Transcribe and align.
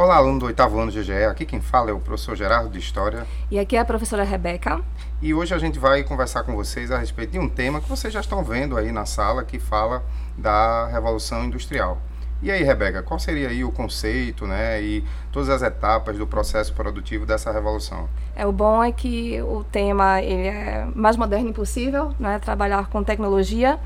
Olá, 0.00 0.14
aluno 0.14 0.38
do 0.38 0.46
oitavo 0.46 0.78
ano 0.78 0.92
GGE. 0.92 1.24
Aqui 1.28 1.44
quem 1.44 1.60
fala 1.60 1.90
é 1.90 1.92
o 1.92 1.98
professor 1.98 2.36
Gerardo 2.36 2.70
de 2.70 2.78
História. 2.78 3.26
E 3.50 3.58
aqui 3.58 3.76
é 3.76 3.80
a 3.80 3.84
professora 3.84 4.22
Rebeca. 4.22 4.80
E 5.20 5.34
hoje 5.34 5.52
a 5.52 5.58
gente 5.58 5.76
vai 5.76 6.04
conversar 6.04 6.44
com 6.44 6.54
vocês 6.54 6.92
a 6.92 6.98
respeito 6.98 7.32
de 7.32 7.38
um 7.40 7.48
tema 7.48 7.80
que 7.80 7.88
vocês 7.88 8.14
já 8.14 8.20
estão 8.20 8.44
vendo 8.44 8.76
aí 8.76 8.92
na 8.92 9.04
sala, 9.04 9.42
que 9.42 9.58
fala 9.58 10.04
da 10.36 10.86
Revolução 10.86 11.44
Industrial. 11.44 11.98
E 12.40 12.48
aí, 12.48 12.62
Rebeca, 12.62 13.02
qual 13.02 13.18
seria 13.18 13.48
aí 13.48 13.64
o 13.64 13.72
conceito, 13.72 14.46
né, 14.46 14.80
e 14.80 15.04
todas 15.32 15.48
as 15.48 15.62
etapas 15.62 16.16
do 16.16 16.28
processo 16.28 16.72
produtivo 16.74 17.26
dessa 17.26 17.50
revolução? 17.50 18.08
É 18.36 18.46
o 18.46 18.52
bom 18.52 18.84
é 18.84 18.92
que 18.92 19.42
o 19.42 19.64
tema 19.64 20.22
ele 20.22 20.46
é 20.46 20.86
mais 20.94 21.16
moderno 21.16 21.48
impossível, 21.48 22.14
né, 22.20 22.38
trabalhar 22.38 22.86
com 22.86 23.02
tecnologia, 23.02 23.80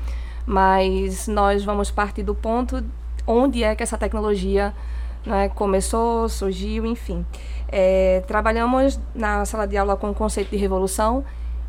mas 0.45 1.27
nós 1.27 1.65
vamos 1.65 1.89
partir 1.89 2.21
do 2.21 2.35
ponto 2.35 2.83
onde 3.25 3.63
é 3.63 3.73
que 3.73 3.81
essa 3.81 3.97
tecnologia 3.97 4.75
né, 5.25 5.49
começou, 5.49 6.27
surgiu, 6.29 6.85
enfim. 6.85 7.25
É, 7.67 8.23
trabalhamos 8.27 8.99
na 9.15 9.45
sala 9.45 9.65
de 9.65 9.77
aula 9.77 9.95
com 9.95 10.09
o 10.09 10.13
conceito 10.13 10.51
de 10.51 10.57
revolução 10.57 11.23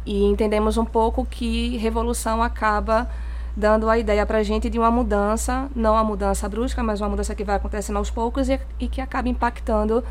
e 0.04 0.24
entendemos 0.24 0.76
um 0.76 0.84
pouco 0.84 1.24
que 1.24 1.76
revolução 1.78 2.42
acaba 2.42 3.08
dando 3.56 3.88
a 3.88 3.96
ideia 3.96 4.26
para 4.26 4.38
a 4.38 4.42
gente 4.42 4.68
de 4.68 4.78
uma 4.78 4.90
mudança, 4.90 5.68
não 5.74 5.92
uma 5.92 6.04
mudança 6.04 6.48
brusca, 6.48 6.82
mas 6.82 7.00
uma 7.00 7.08
mudança 7.08 7.34
que 7.34 7.44
vai 7.44 7.56
acontecendo 7.56 7.96
aos 7.96 8.10
poucos 8.10 8.48
e, 8.48 8.60
e 8.80 8.88
que 8.88 9.00
acaba 9.00 9.28
impactando 9.28 10.04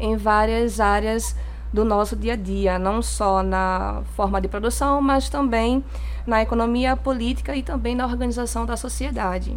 em 0.00 0.16
várias 0.16 0.80
áreas 0.80 1.34
do 1.72 1.84
nosso 1.84 2.16
dia 2.16 2.32
a 2.32 2.36
dia, 2.36 2.78
não 2.78 3.00
só 3.02 3.42
na 3.42 4.02
forma 4.16 4.40
de 4.40 4.48
produção, 4.48 5.00
mas 5.00 5.28
também 5.28 5.84
na 6.26 6.42
economia 6.42 6.96
política 6.96 7.54
e 7.54 7.62
também 7.62 7.94
na 7.94 8.06
organização 8.06 8.66
da 8.66 8.76
sociedade. 8.76 9.56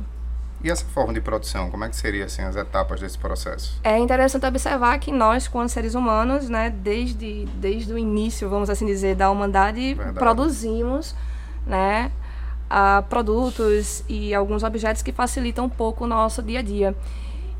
E 0.63 0.69
essa 0.69 0.85
forma 0.85 1.11
de 1.11 1.21
produção, 1.21 1.71
como 1.71 1.83
é 1.83 1.89
que 1.89 1.95
seria 1.95 2.25
assim 2.25 2.43
as 2.43 2.55
etapas 2.55 2.99
desse 2.99 3.17
processo? 3.17 3.79
É 3.83 3.97
interessante 3.97 4.45
observar 4.45 4.99
que 4.99 5.11
nós, 5.11 5.47
quando 5.47 5.69
seres 5.69 5.95
humanos, 5.95 6.49
né, 6.49 6.69
desde 6.69 7.45
desde 7.55 7.91
o 7.91 7.97
início, 7.97 8.47
vamos 8.47 8.69
assim 8.69 8.85
dizer, 8.85 9.15
da 9.15 9.31
humanidade, 9.31 9.95
Verdade. 9.95 10.19
produzimos, 10.19 11.15
né, 11.65 12.11
a 12.69 13.03
produtos 13.09 14.03
e 14.07 14.35
alguns 14.35 14.63
objetos 14.63 15.01
que 15.01 15.11
facilitam 15.11 15.65
um 15.65 15.69
pouco 15.69 16.03
o 16.03 16.07
nosso 16.07 16.43
dia 16.43 16.59
a 16.59 16.61
dia. 16.61 16.95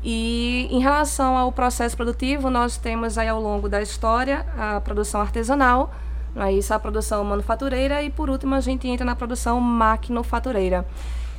E 0.04 0.68
em 0.70 0.80
relação 0.80 1.36
ao 1.36 1.50
processo 1.50 1.96
produtivo, 1.96 2.50
nós 2.50 2.76
temos 2.76 3.18
aí 3.18 3.28
ao 3.28 3.40
longo 3.40 3.68
da 3.68 3.82
história 3.82 4.46
a 4.56 4.80
produção 4.80 5.20
artesanal, 5.20 5.92
não 6.34 6.44
é 6.44 6.52
isso, 6.52 6.72
a 6.72 6.78
produção 6.78 7.22
manufatureira 7.24 8.02
e 8.02 8.10
por 8.10 8.30
último 8.30 8.54
a 8.54 8.60
gente 8.60 8.88
entra 8.88 9.04
na 9.04 9.14
produção 9.14 9.60
maquinofatureira 9.60 10.86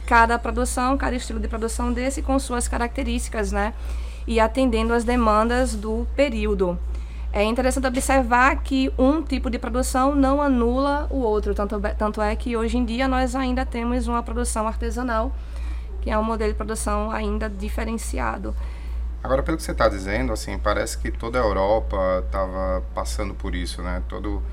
cada 0.06 0.38
produção, 0.38 0.98
cada 0.98 1.16
estilo 1.16 1.40
de 1.40 1.48
produção 1.48 1.94
desse 1.94 2.22
com 2.22 2.38
suas 2.40 2.68
características, 2.68 3.52
né? 3.52 3.74
E 4.26 4.40
atendendo 4.40 4.94
às 4.94 5.04
demandas 5.04 5.76
do 5.76 6.08
período. 6.16 6.78
É 7.32 7.44
interessante 7.44 7.88
observar 7.88 8.62
que 8.62 8.94
um 8.98 9.22
tipo 9.22 9.50
de 9.50 9.58
produção 9.58 10.14
não 10.14 10.40
anula 10.40 11.08
o 11.10 11.18
outro, 11.18 11.56
tanto, 11.56 11.82
tanto 11.98 12.22
é 12.22 12.36
que 12.36 12.56
hoje 12.56 12.78
em 12.78 12.86
dia 12.86 13.08
nós 13.08 13.36
ainda 13.36 13.66
temos 13.66 14.08
uma 14.08 14.22
produção 14.22 14.68
artesanal, 14.68 15.32
que 16.02 16.12
é 16.12 16.18
um 16.18 16.24
modelo 16.24 16.52
de 16.52 16.58
produção 16.58 17.10
ainda 17.10 17.50
diferenciado. 17.50 18.56
Agora, 19.24 19.42
pelo 19.42 19.58
que 19.58 19.64
você 19.64 19.72
está 19.72 19.88
dizendo, 19.88 20.32
assim, 20.32 20.60
parece 20.60 20.98
que 20.98 21.10
toda 21.10 21.40
a 21.40 21.44
Europa 21.44 22.24
estava 22.26 22.84
passando 22.94 23.34
por 23.34 23.56
isso, 23.56 23.82
né? 23.82 24.04
Todo 24.08 24.44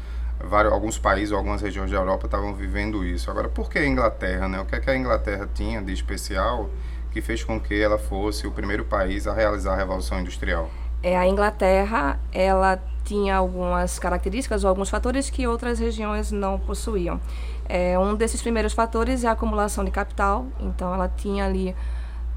vários, 0.44 0.72
alguns 0.72 0.98
países 0.98 1.32
ou 1.32 1.38
algumas 1.38 1.60
regiões 1.60 1.90
da 1.90 1.96
Europa 1.96 2.26
estavam 2.26 2.54
vivendo 2.54 3.04
isso. 3.04 3.30
Agora, 3.30 3.48
por 3.48 3.70
que 3.70 3.78
a 3.78 3.86
Inglaterra? 3.86 4.48
Né? 4.48 4.60
O 4.60 4.66
que, 4.66 4.74
é 4.74 4.80
que 4.80 4.90
a 4.90 4.96
Inglaterra 4.96 5.48
tinha 5.52 5.82
de 5.82 5.92
especial 5.92 6.70
que 7.10 7.20
fez 7.20 7.42
com 7.42 7.60
que 7.60 7.80
ela 7.80 7.98
fosse 7.98 8.46
o 8.46 8.52
primeiro 8.52 8.84
país 8.84 9.26
a 9.26 9.34
realizar 9.34 9.74
a 9.74 9.76
Revolução 9.76 10.20
Industrial? 10.20 10.70
É, 11.02 11.16
a 11.16 11.26
Inglaterra 11.26 12.20
ela 12.32 12.80
tinha 13.04 13.36
algumas 13.36 13.98
características 13.98 14.62
ou 14.62 14.68
alguns 14.70 14.90
fatores 14.90 15.30
que 15.30 15.46
outras 15.46 15.78
regiões 15.78 16.30
não 16.30 16.58
possuíam. 16.58 17.20
É, 17.68 17.98
um 17.98 18.14
desses 18.14 18.40
primeiros 18.42 18.72
fatores 18.72 19.24
é 19.24 19.28
a 19.28 19.32
acumulação 19.32 19.84
de 19.84 19.90
capital, 19.90 20.46
então 20.60 20.92
ela 20.92 21.08
tinha 21.08 21.46
ali 21.46 21.74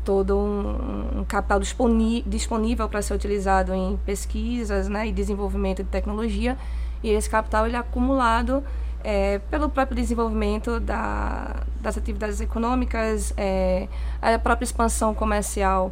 todo 0.04 0.38
um, 0.38 1.20
um 1.20 1.26
capital 1.26 1.60
disponível 1.60 2.90
para 2.90 3.02
ser 3.02 3.14
utilizado 3.14 3.74
em 3.74 3.98
pesquisas 4.06 4.88
né, 4.88 5.08
e 5.08 5.12
desenvolvimento 5.12 5.84
de 5.84 5.90
tecnologia 5.90 6.58
e 7.04 7.10
esse 7.10 7.30
capital 7.30 7.68
ele 7.68 7.76
é 7.76 7.80
acumulado 7.80 8.64
é, 9.04 9.40
pelo 9.52 9.70
próprio 9.70 9.96
desenvolvimento 9.96 10.80
da, 10.80 11.64
das 11.82 11.98
atividades 11.98 12.40
econômicas, 12.40 13.34
é, 13.36 13.88
a 14.22 14.40
própria 14.40 14.64
expansão 14.64 15.14
comercial 15.14 15.92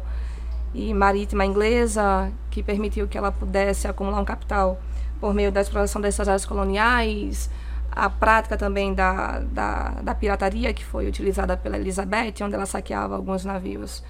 e 0.74 0.94
marítima 0.94 1.44
inglesa, 1.44 2.32
que 2.50 2.62
permitiu 2.62 3.06
que 3.06 3.18
ela 3.18 3.30
pudesse 3.30 3.86
acumular 3.86 4.20
um 4.20 4.24
capital 4.24 4.80
por 5.20 5.34
meio 5.34 5.52
da 5.52 5.60
exploração 5.60 6.00
das 6.00 6.18
áreas 6.18 6.46
coloniais, 6.46 7.50
a 7.90 8.08
prática 8.08 8.56
também 8.56 8.94
da, 8.94 9.40
da, 9.40 9.88
da, 10.02 10.14
pirataria, 10.14 10.72
que 10.72 10.82
foi 10.82 11.06
utilizada 11.06 11.56
pela 11.56 11.76
Elizabeth, 11.76 12.42
onde 12.42 12.54
ela 12.54 12.64
saqueava 12.64 13.16
alguns 13.16 13.44
navios 13.44 14.02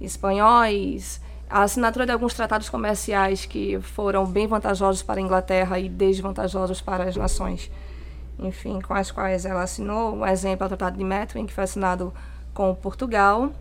espanhóis, 0.00 1.20
a 1.48 1.62
assinatura 1.62 2.06
de 2.06 2.12
alguns 2.12 2.34
tratados 2.34 2.68
comerciais 2.68 3.46
que 3.46 3.80
foram 3.80 4.26
bem 4.26 4.46
vantajosos 4.46 5.02
para 5.02 5.20
a 5.20 5.22
Inglaterra 5.22 5.78
e 5.78 5.88
desvantajosos 5.88 6.80
para 6.80 7.04
as 7.04 7.16
nações, 7.16 7.70
enfim, 8.38 8.80
com 8.80 8.94
as 8.94 9.10
quais 9.10 9.44
ela 9.44 9.62
assinou. 9.62 10.14
Um 10.14 10.26
exemplo 10.26 10.64
é 10.64 10.66
o 10.66 10.68
Tratado 10.68 10.98
de 10.98 11.04
Methuen, 11.04 11.46
que 11.46 11.52
foi 11.52 11.64
assinado 11.64 12.12
com 12.52 12.74
Portugal. 12.74 13.52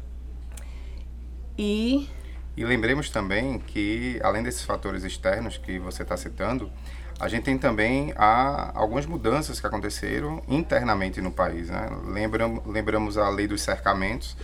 E 1.58 2.10
e 2.58 2.64
lembremos 2.64 3.10
também 3.10 3.60
que, 3.60 4.20
além 4.24 4.42
desses 4.42 4.64
fatores 4.64 5.04
externos 5.04 5.58
que 5.58 5.78
você 5.78 6.04
está 6.04 6.16
citando, 6.16 6.72
a 7.20 7.28
gente 7.28 7.44
tem 7.44 7.58
também 7.58 8.14
a, 8.16 8.72
algumas 8.78 9.06
mudanças 9.06 9.60
que 9.60 9.68
aconteceram 9.68 10.42
internamente 10.48 11.22
no 11.22 11.32
país. 11.32 11.70
Né? 11.70 11.90
Lembram, 12.06 12.64
lembramos 12.66 13.18
a 13.18 13.28
lei 13.28 13.46
dos 13.46 13.62
cercamentos, 13.62 14.38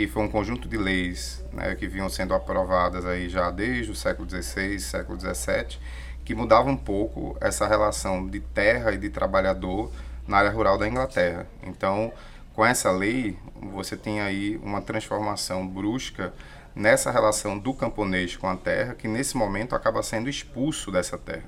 que 0.00 0.06
foi 0.06 0.22
um 0.22 0.30
conjunto 0.30 0.66
de 0.66 0.78
leis 0.78 1.44
né, 1.52 1.74
que 1.74 1.86
vinham 1.86 2.08
sendo 2.08 2.32
aprovadas 2.32 3.04
aí 3.04 3.28
já 3.28 3.50
desde 3.50 3.92
o 3.92 3.94
século 3.94 4.26
XVI, 4.26 4.80
século 4.80 5.20
XVII, 5.20 5.78
que 6.24 6.34
mudavam 6.34 6.72
um 6.72 6.76
pouco 6.76 7.36
essa 7.38 7.66
relação 7.66 8.26
de 8.26 8.40
terra 8.40 8.92
e 8.92 8.96
de 8.96 9.10
trabalhador 9.10 9.92
na 10.26 10.38
área 10.38 10.50
rural 10.50 10.78
da 10.78 10.88
Inglaterra. 10.88 11.46
Então, 11.62 12.14
com 12.54 12.64
essa 12.64 12.90
lei, 12.90 13.36
você 13.74 13.94
tem 13.94 14.22
aí 14.22 14.58
uma 14.62 14.80
transformação 14.80 15.68
brusca 15.68 16.32
nessa 16.74 17.10
relação 17.10 17.58
do 17.58 17.74
camponês 17.74 18.34
com 18.38 18.48
a 18.48 18.56
terra, 18.56 18.94
que 18.94 19.06
nesse 19.06 19.36
momento 19.36 19.74
acaba 19.74 20.02
sendo 20.02 20.30
expulso 20.30 20.90
dessa 20.90 21.18
terra. 21.18 21.44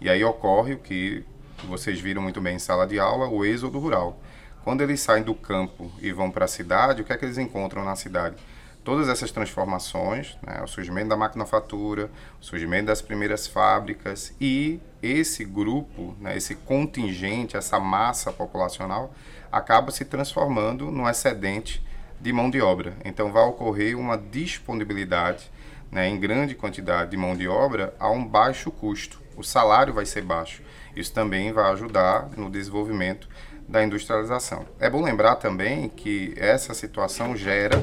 E 0.00 0.10
aí 0.10 0.24
ocorre 0.24 0.74
o 0.74 0.78
que 0.78 1.24
vocês 1.68 2.00
viram 2.00 2.20
muito 2.20 2.40
bem 2.40 2.56
em 2.56 2.58
sala 2.58 2.84
de 2.84 2.98
aula, 2.98 3.28
o 3.28 3.44
êxodo 3.44 3.78
rural. 3.78 4.18
Quando 4.64 4.80
eles 4.80 5.00
saem 5.00 5.24
do 5.24 5.34
campo 5.34 5.90
e 6.00 6.12
vão 6.12 6.30
para 6.30 6.44
a 6.44 6.48
cidade, 6.48 7.02
o 7.02 7.04
que 7.04 7.12
é 7.12 7.16
que 7.16 7.24
eles 7.24 7.38
encontram 7.38 7.84
na 7.84 7.96
cidade? 7.96 8.36
Todas 8.84 9.08
essas 9.08 9.30
transformações, 9.30 10.36
né, 10.44 10.60
o 10.62 10.66
surgimento 10.66 11.08
da 11.08 11.16
maquinofatura, 11.16 12.10
o 12.40 12.44
surgimento 12.44 12.86
das 12.86 13.02
primeiras 13.02 13.46
fábricas 13.46 14.34
e 14.40 14.80
esse 15.02 15.44
grupo, 15.44 16.16
né, 16.20 16.36
esse 16.36 16.54
contingente, 16.54 17.56
essa 17.56 17.78
massa 17.80 18.32
populacional 18.32 19.12
acaba 19.50 19.90
se 19.90 20.04
transformando 20.04 20.90
no 20.90 21.08
excedente 21.08 21.84
de 22.20 22.32
mão 22.32 22.48
de 22.48 22.60
obra. 22.60 22.96
Então 23.04 23.32
vai 23.32 23.44
ocorrer 23.44 23.98
uma 23.98 24.16
disponibilidade 24.16 25.50
né, 25.90 26.08
em 26.08 26.18
grande 26.18 26.54
quantidade 26.54 27.10
de 27.10 27.16
mão 27.16 27.36
de 27.36 27.46
obra 27.48 27.94
a 27.98 28.10
um 28.10 28.24
baixo 28.24 28.70
custo. 28.70 29.20
O 29.36 29.42
salário 29.42 29.92
vai 29.92 30.06
ser 30.06 30.22
baixo. 30.22 30.62
Isso 30.94 31.12
também 31.12 31.52
vai 31.52 31.70
ajudar 31.72 32.30
no 32.36 32.50
desenvolvimento 32.50 33.28
da 33.72 33.82
industrialização. 33.82 34.66
É 34.78 34.90
bom 34.90 35.02
lembrar 35.02 35.36
também 35.36 35.88
que 35.88 36.34
essa 36.36 36.74
situação 36.74 37.34
gera 37.34 37.82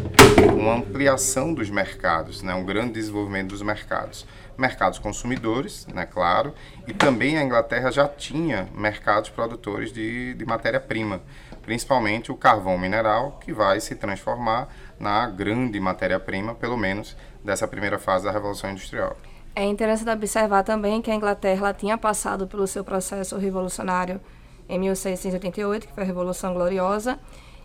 uma 0.56 0.76
ampliação 0.76 1.52
dos 1.52 1.68
mercados, 1.72 2.44
né, 2.44 2.54
um 2.54 2.64
grande 2.64 2.94
desenvolvimento 2.94 3.50
dos 3.50 3.64
mercados. 3.64 4.26
Mercados 4.56 5.00
consumidores, 5.00 5.88
né, 5.88 6.06
claro, 6.06 6.54
e 6.88 6.94
também 6.94 7.40
a 7.40 7.44
Inglaterra 7.44 7.90
já 7.90 8.08
tinha 8.08 8.70
mercados 8.76 9.32
produtores 9.32 9.92
de, 9.92 10.36
de 10.36 10.46
matéria-prima, 10.46 11.22
principalmente 11.64 12.32
o 12.32 12.36
carvão 12.36 12.78
mineral, 12.78 13.40
que 13.44 13.52
vai 13.52 13.80
se 13.80 13.96
transformar 13.96 14.70
na 15.00 15.28
grande 15.28 15.80
matéria-prima, 15.80 16.54
pelo 16.54 16.78
menos 16.78 17.18
dessa 17.44 17.68
primeira 17.68 17.98
fase 17.98 18.26
da 18.26 18.32
Revolução 18.32 18.70
Industrial. 18.70 19.18
É 19.56 19.66
interessante 19.66 20.12
observar 20.12 20.64
também 20.64 21.02
que 21.02 21.10
a 21.10 21.16
Inglaterra 21.16 21.74
tinha 21.74 21.98
passado 21.98 22.46
pelo 22.46 22.68
seu 22.68 22.84
processo 22.84 23.38
revolucionário 23.38 24.22
em 24.70 24.80
1688, 24.80 25.88
que 25.88 25.94
foi 25.94 26.04
a 26.04 26.06
Revolução 26.06 26.54
Gloriosa, 26.54 27.20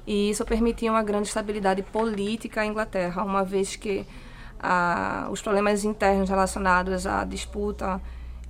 e 0.06 0.30
isso 0.30 0.44
permitia 0.44 0.90
uma 0.90 1.02
grande 1.02 1.28
estabilidade 1.28 1.82
política 1.82 2.62
à 2.62 2.66
Inglaterra, 2.66 3.22
uma 3.22 3.44
vez 3.44 3.76
que 3.76 4.06
ah, 4.58 5.28
os 5.30 5.42
problemas 5.42 5.84
internos 5.84 6.30
relacionados 6.30 7.06
à 7.06 7.24
disputa 7.24 8.00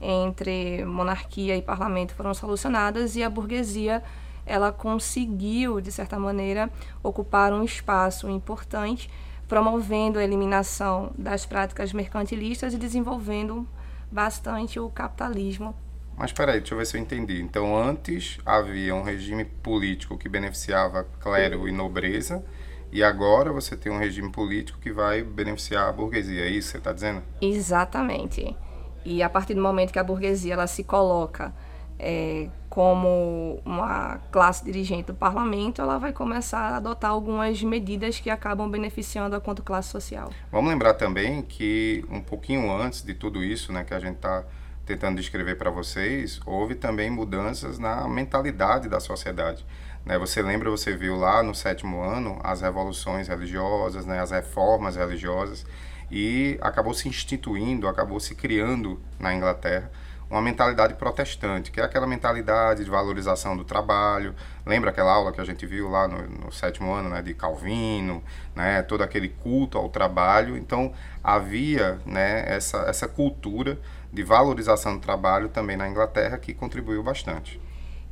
entre 0.00 0.84
monarquia 0.84 1.56
e 1.56 1.62
parlamento 1.62 2.14
foram 2.14 2.32
solucionados 2.34 3.16
e 3.16 3.22
a 3.22 3.30
burguesia 3.30 4.02
ela 4.46 4.70
conseguiu 4.70 5.80
de 5.80 5.90
certa 5.90 6.18
maneira 6.18 6.70
ocupar 7.02 7.52
um 7.52 7.64
espaço 7.64 8.28
importante 8.28 9.10
promovendo 9.48 10.18
a 10.18 10.24
eliminação 10.24 11.12
das 11.16 11.46
práticas 11.46 11.92
mercantilistas 11.92 12.74
e 12.74 12.78
desenvolvendo 12.78 13.66
bastante 14.10 14.78
o 14.78 14.88
capitalismo. 14.90 15.74
Mas 16.16 16.32
peraí, 16.32 16.61
deixa 16.61 16.75
eu 16.75 16.78
ver 16.78 16.87
se 16.87 16.96
eu 16.96 17.00
entendi. 17.00 17.40
Então, 17.40 17.76
antes 17.76 18.38
havia 18.46 18.94
um 18.94 19.02
regime 19.02 19.44
político 19.44 20.16
que 20.16 20.28
beneficiava 20.28 21.06
clero 21.20 21.69
e 21.69 21.72
nobreza, 21.72 22.44
e 22.93 23.02
agora 23.02 23.52
você 23.52 23.76
tem 23.76 23.90
um 23.90 23.99
regime 23.99 24.31
político 24.31 24.78
que 24.78 24.93
vai 24.93 25.22
beneficiar 25.22 25.88
a 25.88 25.93
burguesia, 25.93 26.44
é 26.44 26.49
isso 26.49 26.69
que 26.69 26.72
você 26.72 26.78
está 26.78 26.93
dizendo? 26.93 27.22
Exatamente. 27.40 28.56
E 29.05 29.22
a 29.22 29.28
partir 29.28 29.55
do 29.55 29.61
momento 29.61 29.93
que 29.93 29.99
a 29.99 30.05
burguesia 30.05 30.55
ela 30.55 30.66
se 30.66 30.84
coloca 30.84 31.52
é, 31.99 32.49
como 32.69 33.60
uma 33.64 34.19
classe 34.31 34.64
dirigente 34.64 35.08
do 35.08 35.14
parlamento, 35.14 35.82
ela 35.82 35.99
vai 35.99 36.12
começar 36.12 36.58
a 36.58 36.76
adotar 36.76 37.10
algumas 37.10 37.62
medidas 37.62 38.19
que 38.20 38.31
acabam 38.31 38.70
beneficiando 38.70 39.37
a 39.37 39.40
quanto 39.40 39.62
classe 39.62 39.88
social. 39.88 40.31
Vamos 40.50 40.70
lembrar 40.70 40.94
também 40.94 41.43
que 41.43 42.05
um 42.10 42.20
pouquinho 42.20 42.70
antes 42.72 43.02
de 43.02 43.14
tudo 43.14 43.43
isso, 43.43 43.72
né, 43.72 43.84
que 43.84 43.94
a 43.94 44.00
gente 44.00 44.17
está 44.17 44.44
tentando 44.84 45.16
descrever 45.16 45.56
para 45.56 45.70
vocês, 45.70 46.40
houve 46.44 46.75
também 46.75 47.10
mudanças 47.10 47.78
na 47.78 48.06
mentalidade 48.08 48.88
da 48.88 49.00
sociedade. 49.00 49.64
Né? 50.04 50.19
Você 50.19 50.42
lembra, 50.42 50.70
você 50.70 50.94
viu 50.94 51.16
lá 51.16 51.42
no 51.42 51.54
sétimo 51.54 52.02
ano 52.02 52.38
as 52.42 52.60
revoluções 52.60 53.28
religiosas, 53.28 54.04
né, 54.04 54.20
as 54.20 54.31
reformas 54.31 54.96
religiosas, 54.96 55.64
e 56.10 56.58
acabou 56.60 56.92
se 56.92 57.08
instituindo, 57.08 57.88
acabou 57.88 58.20
se 58.20 58.34
criando 58.34 59.00
na 59.19 59.34
Inglaterra 59.34 59.90
uma 60.28 60.40
mentalidade 60.40 60.94
protestante, 60.94 61.70
que 61.70 61.81
é 61.81 61.84
aquela 61.84 62.06
mentalidade 62.06 62.84
de 62.84 62.90
valorização 62.90 63.56
do 63.56 63.64
trabalho. 63.64 64.34
Lembra 64.66 64.90
aquela 64.90 65.12
aula 65.12 65.32
que 65.32 65.40
a 65.40 65.44
gente 65.44 65.66
viu 65.66 65.88
lá 65.88 66.08
no, 66.08 66.46
no, 66.46 66.52
sétimo 66.52 66.92
ano, 66.92 67.10
né, 67.10 67.22
de 67.22 67.34
Calvino, 67.34 68.22
né, 68.54 68.82
todo 68.82 69.02
aquele 69.02 69.28
culto 69.28 69.78
ao 69.78 69.88
trabalho. 69.88 70.56
Então 70.56 70.92
havia, 71.22 71.98
né, 72.04 72.44
essa 72.46 72.78
essa 72.88 73.06
cultura 73.06 73.78
de 74.14 74.22
valorização 74.22 74.94
do 74.94 75.00
trabalho 75.00 75.49
também 75.49 75.76
na 75.76 75.88
Inglaterra 75.88 76.38
que 76.38 76.55
contribuiu 76.55 77.02
bastante. 77.02 77.61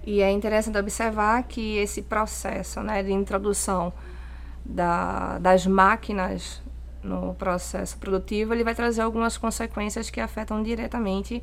E 0.04 0.20
é 0.20 0.31
interessante 0.32 0.76
observar 0.76 1.44
que 1.44 1.76
esse 1.76 2.02
processo, 2.02 2.82
né, 2.82 3.04
de 3.04 3.12
introdução 3.12 3.93
da, 4.64 5.38
das 5.38 5.64
máquinas 5.64 6.60
no 7.04 7.34
processo 7.34 7.96
produtivo, 7.99 8.52
ele 8.52 8.64
vai 8.64 8.75
trazer 8.75 9.02
algumas 9.02 9.38
consequências 9.38 10.10
que 10.10 10.20
afetam 10.20 10.60
diretamente 10.62 11.43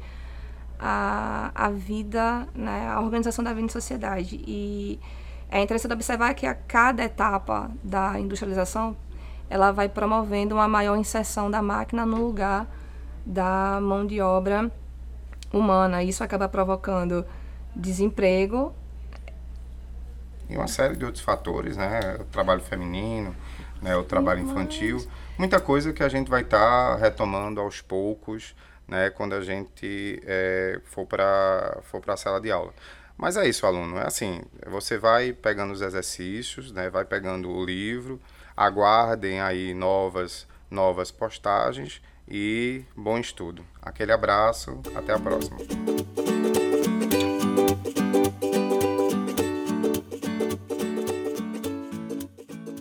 a, 0.78 1.52
a 1.56 1.70
vida, 1.70 2.46
né, 2.54 2.90
a 2.90 3.00
organização 3.00 3.44
da 3.44 3.54
vida 3.54 3.66
em 3.66 3.70
sociedade. 3.70 4.42
E 4.46 5.00
é 5.50 5.62
interessante 5.62 5.94
observar 5.94 6.34
que 6.34 6.46
a 6.46 6.54
cada 6.54 7.04
etapa 7.04 7.72
da 7.82 8.20
industrialização, 8.20 8.96
ela 9.50 9.72
vai 9.72 9.88
promovendo 9.88 10.56
uma 10.56 10.68
maior 10.68 10.98
inserção 10.98 11.50
da 11.50 11.62
máquina 11.62 12.06
no 12.06 12.18
lugar 12.18 12.68
da 13.25 13.80
mão 13.81 14.06
de 14.06 14.21
obra 14.21 14.71
humana. 15.51 16.04
Isso 16.04 16.24
acaba 16.24 16.48
provocando 16.48 17.25
desemprego. 17.75 18.74
E 20.50 20.56
uma 20.57 20.68
série 20.68 20.95
de 20.95 21.06
outros 21.06 21.24
fatores, 21.24 21.77
né? 21.77 22.18
O 22.19 22.25
trabalho 22.25 22.62
feminino, 22.62 23.36
né? 23.81 23.95
o 23.95 24.04
trabalho 24.04 24.42
infantil. 24.42 25.06
Muita 25.38 25.60
coisa 25.60 25.94
que 25.94 26.04
a 26.04 26.10
gente 26.10 26.30
vai 26.30 26.42
estar 26.42 26.57
tá 26.57 26.95
retomando 26.95 27.62
aos 27.62 27.81
poucos 27.81 28.56
né, 28.89 29.10
quando 29.12 29.33
a 29.33 29.42
gente 29.42 30.21
é, 30.25 30.81
for 30.83 31.06
para 31.06 31.80
for 31.83 32.01
a 32.07 32.18
sala 32.18 32.42
de 32.42 32.51
aula. 32.51 32.74
Mas 33.16 33.38
é 33.38 33.48
isso, 33.48 33.66
aluno. 33.66 33.98
É 33.98 34.07
assim, 34.07 34.42
você 34.68 34.98
vai 34.98 35.31
pegando 35.31 35.71
os 35.71 35.81
exercícios, 35.81 36.71
né, 36.71 36.89
vai 36.89 37.06
pegando 37.06 37.50
o 37.50 37.63
livro, 37.63 38.19
aguardem 38.57 39.39
aí 39.39 39.74
novas, 39.74 40.48
novas 40.71 41.12
postagens 41.12 42.01
e 42.30 42.84
bom 42.96 43.18
estudo. 43.18 43.66
Aquele 43.81 44.12
abraço, 44.12 44.80
até 44.96 45.14
a 45.14 45.20
próxima. 45.20 45.58